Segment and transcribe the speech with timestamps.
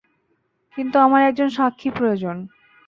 [0.75, 2.37] কিন্তু আমার একজন সাক্ষী প্রয়োজন।